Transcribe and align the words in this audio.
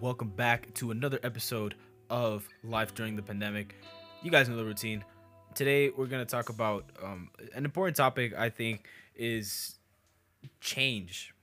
welcome 0.00 0.28
back 0.28 0.72
to 0.74 0.90
another 0.90 1.18
episode 1.22 1.74
of 2.10 2.48
Life 2.62 2.94
During 2.94 3.16
the 3.16 3.22
Pandemic. 3.22 3.76
You 4.22 4.30
guys 4.30 4.48
know 4.48 4.56
the 4.56 4.64
routine. 4.64 5.04
Today, 5.54 5.90
we're 5.90 6.06
going 6.06 6.24
to 6.24 6.30
talk 6.30 6.48
about 6.48 6.84
um, 7.02 7.30
an 7.54 7.64
important 7.64 7.96
topic, 7.96 8.34
I 8.36 8.48
think, 8.48 8.86
is 9.14 9.78
change. 10.60 11.34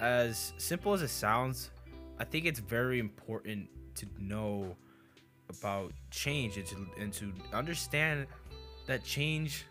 As 0.00 0.52
simple 0.58 0.94
as 0.94 1.02
it 1.02 1.08
sounds, 1.08 1.70
I 2.18 2.24
think 2.24 2.46
it's 2.46 2.60
very 2.60 2.98
important 2.98 3.68
to 3.96 4.06
know 4.18 4.76
about 5.48 5.92
change 6.10 6.56
and 6.56 6.66
to, 6.66 6.86
and 6.98 7.12
to 7.14 7.32
understand 7.52 8.26
that 8.86 9.04
change 9.04 9.64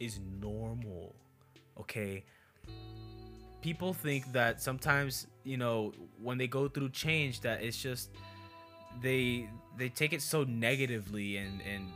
is 0.00 0.20
normal. 0.40 1.14
Okay? 1.80 2.24
people 3.60 3.92
think 3.92 4.30
that 4.32 4.60
sometimes 4.60 5.26
you 5.48 5.56
know 5.56 5.92
when 6.22 6.36
they 6.36 6.46
go 6.46 6.68
through 6.68 6.90
change 6.90 7.40
that 7.40 7.62
it's 7.62 7.80
just 7.80 8.10
they 9.00 9.48
they 9.78 9.88
take 9.88 10.12
it 10.12 10.20
so 10.20 10.44
negatively 10.44 11.38
and 11.38 11.62
and 11.62 11.90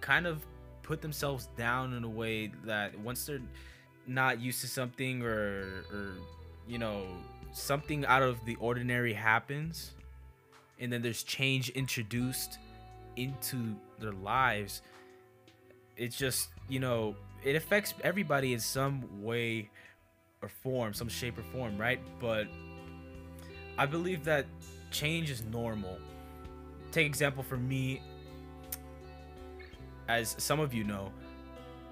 kind 0.00 0.26
of 0.26 0.44
put 0.82 1.00
themselves 1.00 1.48
down 1.56 1.92
in 1.92 2.02
a 2.02 2.08
way 2.08 2.50
that 2.64 2.98
once 2.98 3.26
they're 3.26 3.40
not 4.08 4.40
used 4.40 4.60
to 4.60 4.66
something 4.66 5.22
or 5.22 5.84
or 5.92 6.14
you 6.66 6.78
know 6.78 7.06
something 7.52 8.04
out 8.06 8.22
of 8.22 8.44
the 8.44 8.56
ordinary 8.56 9.12
happens 9.12 9.92
and 10.80 10.92
then 10.92 11.00
there's 11.00 11.22
change 11.22 11.68
introduced 11.70 12.58
into 13.16 13.76
their 14.00 14.12
lives 14.12 14.82
it's 15.96 16.16
just 16.16 16.48
you 16.68 16.80
know 16.80 17.14
it 17.44 17.54
affects 17.54 17.94
everybody 18.02 18.52
in 18.52 18.58
some 18.58 19.22
way 19.22 19.70
or 20.42 20.48
form, 20.48 20.92
some 20.92 21.08
shape 21.08 21.38
or 21.38 21.42
form, 21.42 21.78
right? 21.78 22.00
But 22.20 22.46
I 23.78 23.86
believe 23.86 24.24
that 24.24 24.46
change 24.90 25.30
is 25.30 25.42
normal. 25.44 25.98
Take 26.92 27.06
example 27.06 27.42
for 27.42 27.56
me, 27.56 28.00
as 30.08 30.34
some 30.38 30.60
of 30.60 30.72
you 30.72 30.84
know, 30.84 31.12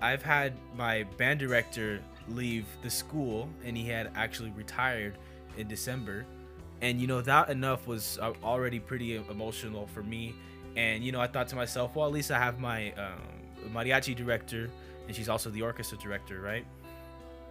I've 0.01 0.23
had 0.23 0.55
my 0.77 1.05
band 1.19 1.41
director 1.41 2.01
leave 2.29 2.67
the 2.83 2.91
school, 2.91 3.49
and 3.65 3.77
he 3.77 3.89
had 3.89 4.11
actually 4.15 4.51
retired 4.51 5.19
in 5.57 5.69
December. 5.69 6.25
And 6.81 7.01
you 7.01 7.07
know 7.07 7.21
that 7.23 7.51
enough 7.51 7.87
was 7.87 8.19
uh, 8.21 8.33
already 8.43 8.79
pretty 8.79 9.17
emotional 9.17 9.87
for 9.87 10.03
me. 10.03 10.35
And 10.77 11.05
you 11.05 11.13
know 11.13 11.21
I 11.21 11.27
thought 11.27 11.49
to 11.49 11.57
myself, 11.57 11.95
well 11.95 12.07
at 12.07 12.13
least 12.13 12.31
I 12.31 12.39
have 12.39 12.59
my 12.59 12.93
um, 12.93 13.73
mariachi 13.73 14.15
director, 14.15 14.71
and 15.07 15.15
she's 15.17 15.29
also 15.29 15.51
the 15.51 15.63
orchestra 15.63 15.99
director, 15.99 16.41
right? 16.41 16.67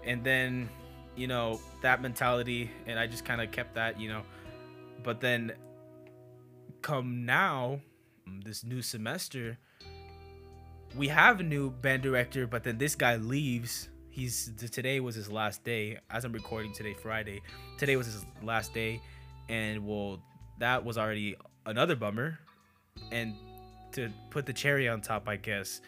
And 0.03 0.23
then 0.23 0.69
you 1.15 1.27
know, 1.27 1.59
that 1.81 2.01
mentality, 2.01 2.71
and 2.87 2.97
I 2.97 3.07
just 3.07 3.25
kind 3.25 3.41
of 3.41 3.51
kept 3.51 3.75
that, 3.75 3.99
you 3.99 4.09
know. 4.09 4.21
But 5.03 5.19
then 5.21 5.53
come 6.81 7.25
now, 7.25 7.79
mm, 8.27 8.43
this 8.43 8.63
new 8.63 8.81
semester, 8.81 9.57
we 10.95 11.07
have 11.07 11.39
a 11.39 11.43
new 11.43 11.71
band 11.71 12.03
director, 12.03 12.47
but 12.47 12.63
then 12.63 12.77
this 12.77 12.95
guy 12.95 13.15
leaves. 13.15 13.89
He's 14.09 14.51
today 14.71 14.99
was 14.99 15.15
his 15.15 15.31
last 15.31 15.63
day. 15.63 15.97
As 16.09 16.23
I'm 16.23 16.33
recording 16.33 16.73
today, 16.73 16.93
Friday. 16.93 17.41
Today 17.79 17.95
was 17.95 18.05
his 18.05 18.25
last 18.43 18.73
day, 18.73 19.01
and 19.49 19.85
well, 19.87 20.21
that 20.59 20.85
was 20.85 20.97
already 20.97 21.35
another 21.65 21.95
bummer. 21.95 22.37
And 23.11 23.33
to 23.93 24.11
put 24.29 24.45
the 24.45 24.53
cherry 24.53 24.87
on 24.87 25.01
top, 25.01 25.27
I 25.27 25.37
guess, 25.37 25.81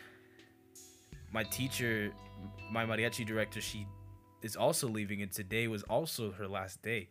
my 1.31 1.43
teacher, 1.43 2.11
my 2.71 2.85
mariachi 2.85 3.25
director, 3.25 3.61
she 3.61 3.85
is 4.45 4.55
also 4.55 4.87
leaving, 4.87 5.23
and 5.23 5.31
today 5.31 5.67
was 5.67 5.81
also 5.83 6.31
her 6.31 6.47
last 6.47 6.83
day. 6.83 7.09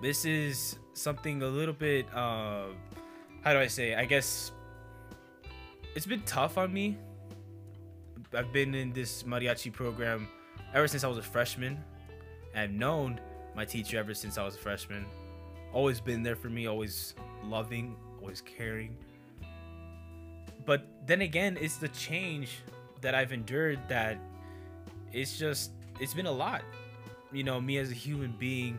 This 0.00 0.24
is 0.24 0.78
something 0.94 1.42
a 1.42 1.46
little 1.46 1.74
bit, 1.74 2.06
uh, 2.14 2.68
how 3.42 3.52
do 3.52 3.58
I 3.58 3.66
say? 3.66 3.94
I 3.94 4.06
guess 4.06 4.50
it's 5.94 6.06
been 6.06 6.22
tough 6.22 6.56
on 6.56 6.72
me. 6.72 6.96
I've 8.32 8.50
been 8.50 8.74
in 8.74 8.94
this 8.94 9.24
mariachi 9.24 9.70
program 9.70 10.26
ever 10.72 10.88
since 10.88 11.04
I 11.04 11.08
was 11.08 11.18
a 11.18 11.22
freshman. 11.22 11.78
I've 12.56 12.70
known 12.70 13.20
my 13.54 13.66
teacher 13.66 13.98
ever 13.98 14.14
since 14.14 14.38
I 14.38 14.42
was 14.42 14.54
a 14.54 14.58
freshman. 14.58 15.04
Always 15.74 16.00
been 16.00 16.22
there 16.22 16.36
for 16.36 16.48
me, 16.48 16.66
always 16.66 17.14
loving, 17.44 17.94
always 18.22 18.40
caring. 18.40 18.96
But 20.64 20.86
then 21.06 21.20
again, 21.20 21.58
it's 21.60 21.76
the 21.76 21.88
change 21.88 22.62
that 23.02 23.14
I've 23.14 23.32
endured 23.32 23.80
that 23.88 24.16
it's 25.12 25.38
just 25.38 25.72
it's 26.00 26.14
been 26.14 26.26
a 26.26 26.32
lot. 26.32 26.62
You 27.30 27.44
know, 27.44 27.60
me 27.60 27.76
as 27.78 27.90
a 27.90 27.94
human 27.94 28.34
being, 28.38 28.78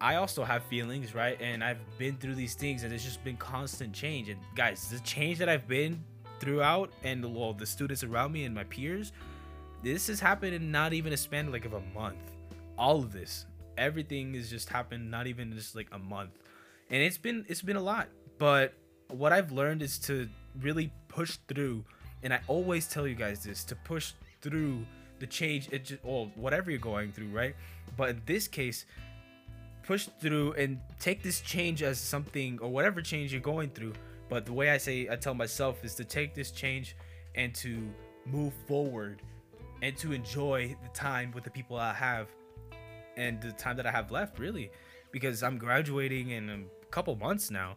I 0.00 0.16
also 0.16 0.42
have 0.42 0.64
feelings, 0.64 1.14
right? 1.14 1.40
And 1.40 1.62
I've 1.62 1.78
been 1.98 2.16
through 2.16 2.34
these 2.34 2.54
things, 2.54 2.82
and 2.82 2.92
it's 2.92 3.04
just 3.04 3.22
been 3.22 3.36
constant 3.36 3.92
change. 3.92 4.28
And 4.28 4.40
guys, 4.56 4.88
the 4.90 4.98
change 5.00 5.38
that 5.38 5.48
I've 5.48 5.68
been 5.68 6.02
throughout, 6.40 6.90
and 7.04 7.34
well, 7.34 7.52
the 7.52 7.66
students 7.66 8.02
around 8.02 8.32
me 8.32 8.44
and 8.44 8.54
my 8.54 8.64
peers, 8.64 9.12
this 9.82 10.08
has 10.08 10.18
happened 10.18 10.54
in 10.54 10.72
not 10.72 10.92
even 10.92 11.12
a 11.12 11.16
span 11.16 11.52
like 11.52 11.64
of 11.64 11.74
a 11.74 11.80
month. 11.94 12.18
All 12.76 12.98
of 12.98 13.12
this, 13.12 13.46
everything 13.76 14.34
has 14.34 14.50
just 14.50 14.68
happened, 14.68 15.10
not 15.10 15.26
even 15.26 15.52
just 15.52 15.76
like 15.76 15.88
a 15.92 15.98
month, 15.98 16.30
and 16.90 17.02
it's 17.02 17.18
been 17.18 17.44
it's 17.48 17.62
been 17.62 17.76
a 17.76 17.82
lot. 17.82 18.08
But 18.38 18.74
what 19.08 19.32
I've 19.32 19.52
learned 19.52 19.82
is 19.82 19.98
to 20.00 20.28
really 20.60 20.92
push 21.08 21.38
through, 21.48 21.84
and 22.22 22.32
I 22.32 22.40
always 22.46 22.86
tell 22.88 23.06
you 23.06 23.14
guys 23.14 23.42
this: 23.44 23.64
to 23.64 23.74
push 23.74 24.12
through 24.40 24.86
the 25.18 25.26
change 25.26 25.68
it 25.72 25.84
just 25.84 26.00
or 26.04 26.30
whatever 26.34 26.70
you're 26.70 26.80
going 26.80 27.12
through 27.12 27.28
right? 27.28 27.54
But 27.96 28.10
in 28.10 28.22
this 28.26 28.48
case 28.48 28.84
push 29.88 30.06
through 30.20 30.52
and 30.52 30.78
take 31.00 31.22
this 31.22 31.40
change 31.40 31.82
as 31.82 31.98
something 31.98 32.58
or 32.60 32.68
whatever 32.70 33.00
change 33.00 33.32
you're 33.32 33.40
going 33.40 33.70
through. 33.70 33.94
But 34.28 34.44
the 34.44 34.52
way 34.52 34.70
i 34.70 34.76
say 34.76 35.08
i 35.10 35.16
tell 35.16 35.34
myself 35.34 35.82
is 35.84 35.94
to 35.94 36.04
take 36.04 36.34
this 36.34 36.50
change 36.50 36.94
and 37.34 37.54
to 37.54 37.88
move 38.26 38.52
forward 38.66 39.22
and 39.80 39.96
to 39.96 40.12
enjoy 40.12 40.76
the 40.82 40.88
time 40.90 41.32
with 41.32 41.44
the 41.44 41.50
people 41.50 41.76
i 41.78 41.94
have 41.94 42.28
and 43.16 43.40
the 43.40 43.52
time 43.52 43.76
that 43.76 43.86
i 43.86 43.90
have 43.90 44.10
left 44.10 44.38
really. 44.38 44.70
Because 45.10 45.42
i'm 45.42 45.56
graduating 45.56 46.30
in 46.30 46.50
a 46.50 46.86
couple 46.90 47.16
months 47.16 47.50
now 47.50 47.76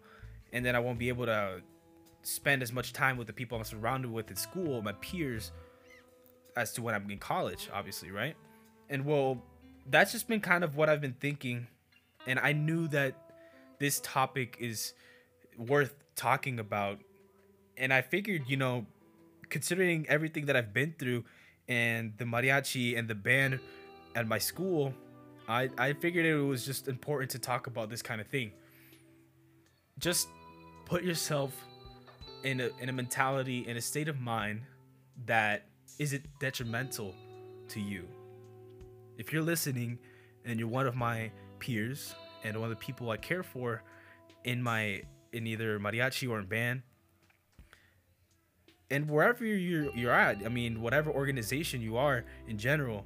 and 0.52 0.66
then 0.66 0.76
i 0.76 0.80
won't 0.80 1.00
be 1.00 1.08
able 1.08 1.26
to 1.26 1.62
spend 2.24 2.62
as 2.62 2.72
much 2.72 2.92
time 2.92 3.18
with 3.18 3.28
the 3.28 3.34
people 3.34 3.58
i'm 3.58 3.64
surrounded 3.64 4.12
with 4.12 4.30
in 4.30 4.36
school 4.36 4.82
my 4.82 4.92
peers 4.94 5.52
as 6.56 6.74
to 6.74 6.82
when 6.82 6.96
I'm 6.96 7.10
in 7.10 7.18
college, 7.18 7.70
obviously, 7.74 8.12
right? 8.12 8.36
And 8.90 9.06
well, 9.06 9.42
that's 9.90 10.12
just 10.12 10.28
been 10.28 10.42
kind 10.42 10.64
of 10.64 10.76
what 10.76 10.90
I've 10.90 11.02
been 11.02 11.16
thinking. 11.20 11.68
And 12.28 12.40
I 12.40 12.54
knew 12.54 12.88
that 12.90 13.16
this 13.80 14.00
topic 14.02 14.58
is 14.60 14.94
worth 15.58 15.96
talking 16.16 16.60
about. 16.60 17.00
And 17.78 17.94
I 17.94 18.02
figured, 18.02 18.44
you 18.48 18.58
know, 18.58 18.86
considering 19.50 20.06
everything 20.08 20.46
that 20.46 20.56
I've 20.56 20.74
been 20.74 20.94
through 20.98 21.24
and 21.68 22.14
the 22.18 22.26
mariachi 22.26 22.98
and 22.98 23.08
the 23.08 23.16
band 23.16 23.60
at 24.16 24.28
my 24.28 24.38
school, 24.38 24.94
I, 25.48 25.70
I 25.78 25.94
figured 25.94 26.26
it 26.26 26.36
was 26.36 26.66
just 26.66 26.88
important 26.88 27.32
to 27.32 27.40
talk 27.40 27.68
about 27.68 27.90
this 27.90 28.02
kind 28.02 28.22
of 28.22 28.28
thing. 28.28 28.52
Just 30.00 30.28
put 30.86 31.04
yourself 31.04 31.54
in 32.44 32.60
a 32.60 32.70
in 32.80 32.90
a 32.90 32.94
mentality, 32.94 33.68
in 33.68 33.78
a 33.78 33.82
state 33.82 34.08
of 34.08 34.20
mind 34.20 34.62
that 35.26 35.66
is 36.00 36.14
it 36.14 36.24
detrimental 36.40 37.14
to 37.70 37.80
you? 37.80 38.08
If 39.18 39.32
you're 39.32 39.44
listening 39.44 40.00
and 40.46 40.60
you're 40.60 40.68
one 40.68 40.88
of 40.88 40.96
my 40.96 41.32
peers 41.60 42.16
and 42.44 42.58
one 42.58 42.72
of 42.72 42.78
the 42.78 42.84
people 42.84 43.12
I 43.12 43.18
care 43.18 43.44
for 43.44 43.84
in 44.44 44.62
my 44.62 45.04
in 45.34 45.48
either 45.48 45.80
mariachi 45.80 46.30
or 46.30 46.40
in 46.40 46.46
band, 46.46 46.82
and 48.90 49.10
wherever 49.10 49.46
you're 49.46 49.96
you're 49.96 50.12
at, 50.12 50.46
I 50.46 50.50
mean, 50.50 50.82
whatever 50.82 51.12
organization 51.12 51.82
you 51.82 51.98
are 51.98 52.26
in 52.48 52.58
general, 52.58 53.06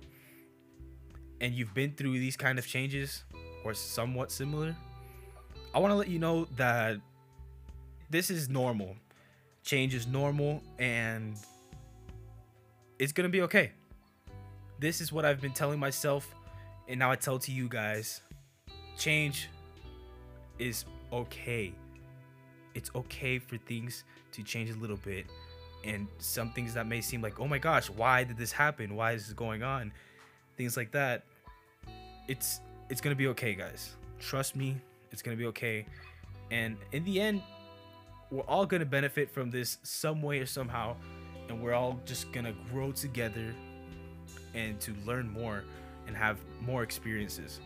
and 1.42 1.54
you've 1.54 1.74
been 1.74 1.92
through 1.92 2.14
these 2.14 2.38
kind 2.38 2.58
of 2.58 2.66
changes 2.66 3.24
or 3.64 3.74
somewhat 3.74 4.32
similar, 4.32 4.76
I 5.74 5.80
want 5.80 5.92
to 5.92 5.96
let 5.96 6.08
you 6.08 6.20
know 6.20 6.46
that 6.56 6.98
this 8.10 8.30
is 8.30 8.50
normal. 8.50 8.96
Change 9.64 9.94
is 9.94 10.08
normal, 10.08 10.64
and 10.80 11.36
it's 13.00 13.12
gonna 13.12 13.30
be 13.30 13.42
okay. 13.42 13.72
This 14.80 15.02
is 15.02 15.12
what 15.12 15.26
I've 15.26 15.42
been 15.42 15.54
telling 15.54 15.80
myself, 15.80 16.34
and 16.88 17.00
now 17.00 17.12
I 17.12 17.16
tell 17.16 17.40
to 17.40 17.52
you 17.52 17.68
guys 17.68 18.22
change 18.98 19.50
is 20.60 20.86
okay. 21.12 21.74
It's 22.74 22.92
okay 22.96 23.40
for 23.40 23.58
things 23.58 24.04
to 24.34 24.44
change 24.44 24.70
a 24.70 24.76
little 24.76 24.98
bit. 24.98 25.26
And 25.84 26.08
some 26.18 26.52
things 26.52 26.74
that 26.74 26.88
may 26.88 27.02
seem 27.02 27.22
like, 27.22 27.40
oh 27.40 27.48
my 27.48 27.60
gosh, 27.60 27.90
why 27.90 28.24
did 28.24 28.38
this 28.38 28.52
happen? 28.52 28.96
Why 28.96 29.12
is 29.12 29.26
this 29.26 29.34
going 29.34 29.64
on? 29.64 29.92
Things 30.58 30.76
like 30.76 30.92
that. 30.92 31.24
It's 32.28 32.60
it's 32.90 33.02
gonna 33.02 33.16
be 33.16 33.28
okay, 33.28 33.54
guys. 33.56 33.96
Trust 34.20 34.56
me, 34.56 34.78
it's 35.12 35.22
gonna 35.22 35.38
be 35.38 35.46
okay. 35.48 35.86
And 36.52 36.78
in 36.92 37.04
the 37.04 37.22
end, 37.22 37.42
we're 38.32 38.44
all 38.44 38.66
gonna 38.66 38.86
benefit 38.86 39.30
from 39.30 39.52
this 39.52 39.78
some 39.84 40.22
way 40.22 40.40
or 40.40 40.46
somehow 40.46 40.96
and 41.50 41.62
we're 41.62 41.74
all 41.74 42.00
just 42.06 42.32
gonna 42.32 42.54
grow 42.72 42.92
together 42.92 43.54
and 44.54 44.80
to 44.82 44.94
learn 45.06 45.30
more 45.30 45.64
and 46.08 46.16
have 46.16 46.38
more 46.62 46.84
experiences. 46.84 47.60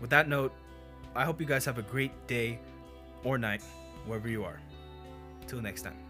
With 0.00 0.10
that 0.10 0.28
note, 0.28 0.52
I 1.14 1.24
hope 1.24 1.40
you 1.40 1.46
guys 1.46 1.64
have 1.64 1.78
a 1.78 1.82
great 1.82 2.12
day 2.26 2.58
or 3.24 3.38
night 3.38 3.62
wherever 4.06 4.28
you 4.28 4.44
are. 4.44 4.60
Till 5.46 5.60
next 5.60 5.82
time. 5.82 6.07